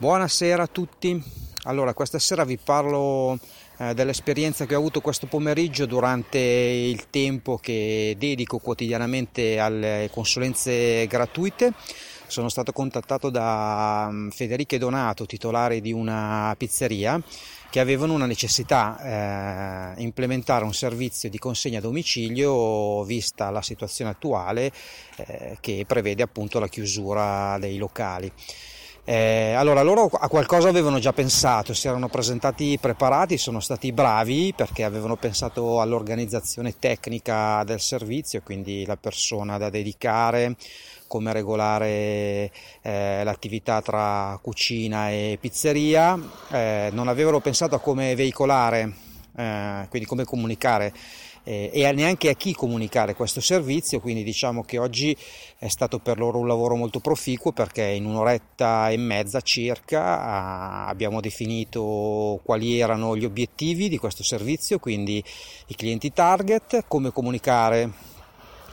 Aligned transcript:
Buonasera 0.00 0.62
a 0.62 0.66
tutti. 0.68 1.20
Allora, 1.64 1.92
questa 1.92 2.20
sera 2.20 2.44
vi 2.44 2.56
parlo 2.56 3.36
eh, 3.78 3.94
dell'esperienza 3.94 4.64
che 4.64 4.76
ho 4.76 4.78
avuto 4.78 5.00
questo 5.00 5.26
pomeriggio 5.26 5.86
durante 5.86 6.38
il 6.38 7.10
tempo 7.10 7.56
che 7.56 8.14
dedico 8.16 8.58
quotidianamente 8.58 9.58
alle 9.58 10.08
consulenze 10.12 11.04
gratuite. 11.08 11.72
Sono 12.28 12.48
stato 12.48 12.70
contattato 12.70 13.28
da 13.28 14.06
um, 14.08 14.30
Federica 14.30 14.78
Donato, 14.78 15.26
titolare 15.26 15.80
di 15.80 15.92
una 15.92 16.54
pizzeria, 16.56 17.20
che 17.68 17.80
avevano 17.80 18.12
una 18.12 18.26
necessità 18.26 19.96
eh, 19.96 20.00
implementare 20.00 20.64
un 20.64 20.74
servizio 20.74 21.28
di 21.28 21.38
consegna 21.38 21.78
a 21.78 21.82
domicilio 21.82 23.02
vista 23.02 23.50
la 23.50 23.62
situazione 23.62 24.12
attuale 24.12 24.70
eh, 25.16 25.56
che 25.58 25.84
prevede 25.88 26.22
appunto 26.22 26.60
la 26.60 26.68
chiusura 26.68 27.58
dei 27.58 27.78
locali. 27.78 28.32
Eh, 29.10 29.54
allora, 29.54 29.80
loro 29.80 30.10
a 30.12 30.28
qualcosa 30.28 30.68
avevano 30.68 30.98
già 30.98 31.14
pensato, 31.14 31.72
si 31.72 31.88
erano 31.88 32.10
presentati 32.10 32.76
preparati, 32.78 33.38
sono 33.38 33.58
stati 33.58 33.90
bravi 33.90 34.52
perché 34.54 34.84
avevano 34.84 35.16
pensato 35.16 35.80
all'organizzazione 35.80 36.78
tecnica 36.78 37.64
del 37.64 37.80
servizio, 37.80 38.42
quindi 38.44 38.84
la 38.84 38.98
persona 38.98 39.56
da 39.56 39.70
dedicare, 39.70 40.56
come 41.06 41.32
regolare 41.32 42.52
eh, 42.82 43.22
l'attività 43.24 43.80
tra 43.80 44.38
cucina 44.42 45.08
e 45.08 45.38
pizzeria, 45.40 46.20
eh, 46.50 46.90
non 46.92 47.08
avevano 47.08 47.40
pensato 47.40 47.76
a 47.76 47.80
come 47.80 48.14
veicolare, 48.14 48.92
eh, 49.34 49.86
quindi 49.88 50.06
come 50.06 50.24
comunicare 50.24 50.92
eh, 51.44 51.70
e 51.72 51.92
neanche 51.92 52.28
a 52.28 52.34
chi 52.34 52.54
comunicare 52.54 53.14
questo 53.14 53.40
servizio, 53.40 54.00
quindi 54.00 54.22
diciamo 54.22 54.62
che 54.62 54.78
oggi 54.78 55.16
è 55.58 55.68
stato 55.68 55.98
per 55.98 56.18
loro 56.18 56.38
un 56.38 56.46
lavoro 56.46 56.76
molto 56.76 57.00
proficuo 57.00 57.52
perché 57.52 57.84
in 57.84 58.04
un'oretta 58.04 58.90
e 58.90 58.96
mezza 58.96 59.40
circa 59.40 60.20
ah, 60.20 60.86
abbiamo 60.86 61.20
definito 61.20 62.40
quali 62.44 62.78
erano 62.78 63.16
gli 63.16 63.24
obiettivi 63.24 63.88
di 63.88 63.98
questo 63.98 64.22
servizio, 64.22 64.78
quindi 64.78 65.22
i 65.66 65.74
clienti 65.74 66.12
target, 66.12 66.84
come 66.86 67.10
comunicare 67.12 68.16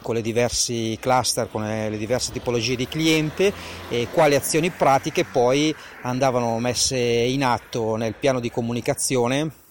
con 0.02 0.13
le 0.13 0.21
diversi 0.21 0.95
cluster, 1.02 1.49
con 1.49 1.63
le 1.63 1.97
diverse 1.97 2.31
tipologie 2.31 2.75
di 2.75 2.88
cliente 2.88 3.52
e 3.89 4.08
quali 4.11 4.36
azioni 4.36 4.69
pratiche 4.69 5.25
poi 5.25 5.75
andavano 6.03 6.59
messe 6.59 6.97
in 6.97 7.43
atto 7.43 7.95
nel 7.95 8.13
piano 8.13 8.39
di 8.39 8.52
comunicazione 8.52 9.63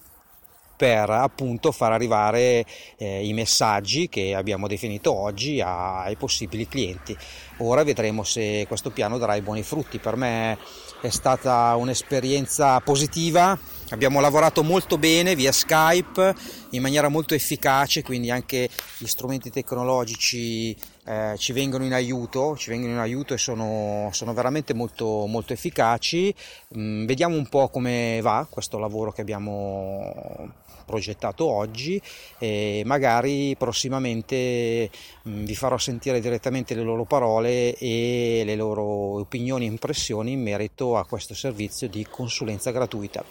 per 0.75 1.09
appunto 1.09 1.71
far 1.71 1.91
arrivare 1.91 2.65
eh, 2.97 3.25
i 3.25 3.33
messaggi 3.33 4.09
che 4.09 4.35
abbiamo 4.35 4.67
definito 4.67 5.13
oggi 5.13 5.61
ai 5.61 6.15
possibili 6.15 6.67
clienti. 6.67 7.15
Ora 7.57 7.83
vedremo 7.83 8.23
se 8.23 8.65
questo 8.67 8.91
piano 8.91 9.17
darà 9.17 9.35
i 9.35 9.41
buoni 9.41 9.63
frutti. 9.63 9.99
Per 9.99 10.15
me 10.15 10.57
è 11.01 11.09
stata 11.09 11.75
un'esperienza 11.75 12.79
positiva, 12.81 13.57
abbiamo 13.89 14.19
lavorato 14.19 14.63
molto 14.63 14.97
bene 14.97 15.35
via 15.35 15.51
Skype 15.51 16.35
in 16.71 16.81
maniera 16.81 17.07
molto 17.07 17.33
efficace, 17.33 18.03
quindi 18.03 18.31
anche 18.31 18.69
gli 18.97 19.05
strumenti 19.05 19.49
tecnologici 19.49 20.75
eh, 21.05 21.35
ci 21.37 21.53
vengono 21.53 21.85
in 21.85 21.93
aiuto, 21.93 22.57
ci 22.57 22.69
vengono 22.69 22.93
in 22.93 22.99
aiuto 22.99 23.33
e 23.33 23.37
sono, 23.37 24.09
sono 24.11 24.33
veramente 24.33 24.73
molto, 24.73 25.25
molto 25.27 25.53
efficaci. 25.53 26.33
Mm, 26.77 27.05
vediamo 27.05 27.35
un 27.35 27.47
po' 27.47 27.69
come 27.69 28.19
va 28.21 28.47
questo 28.49 28.79
lavoro 28.79 29.11
che 29.11 29.21
abbiamo 29.21 30.51
progettato 30.85 31.45
oggi 31.45 31.99
e 32.37 32.83
magari 32.85 33.55
prossimamente 33.57 34.89
mh, 35.23 35.43
vi 35.43 35.55
farò 35.55 35.77
sentire 35.77 36.19
direttamente 36.19 36.75
le 36.75 36.83
loro 36.83 37.05
parole 37.05 37.75
e 37.75 38.43
le 38.45 38.55
loro 38.55 38.83
opinioni 39.19 39.65
e 39.65 39.69
impressioni 39.69 40.31
in 40.33 40.41
merito 40.41 40.95
a 40.95 41.05
questo 41.05 41.33
servizio 41.33 41.89
di 41.89 42.05
consulenza 42.09 42.71
gratuita. 42.71 43.23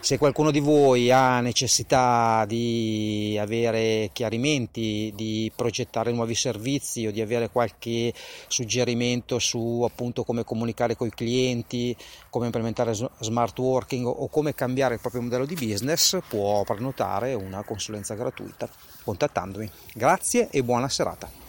Se 0.00 0.16
qualcuno 0.16 0.50
di 0.52 0.60
voi 0.60 1.10
ha 1.10 1.40
necessità 1.40 2.44
di 2.46 3.36
avere 3.38 4.08
chiarimenti, 4.12 5.12
di 5.14 5.52
progettare 5.54 6.12
nuovi 6.12 6.34
servizi 6.34 7.06
o 7.06 7.10
di 7.10 7.20
avere 7.20 7.50
qualche 7.50 8.14
suggerimento 8.46 9.38
su 9.38 9.82
appunto 9.84 10.22
come 10.22 10.44
comunicare 10.44 10.96
con 10.96 11.08
i 11.08 11.10
clienti, 11.10 11.94
come 12.30 12.46
implementare 12.46 12.94
smart 12.94 13.58
working 13.58 14.06
o 14.06 14.28
come 14.28 14.54
cambiare 14.54 14.94
il 14.94 15.00
proprio 15.00 15.20
modello 15.20 15.44
di 15.44 15.54
business, 15.54 16.16
può 16.28 16.62
prenotare 16.62 17.34
una 17.34 17.62
consulenza 17.64 18.14
gratuita 18.14 18.68
contattandomi. 19.02 19.68
Grazie 19.92 20.48
e 20.50 20.62
buona 20.62 20.88
serata. 20.88 21.47